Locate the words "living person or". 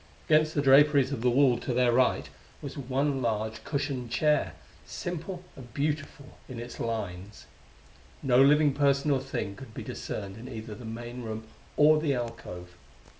8.41-9.19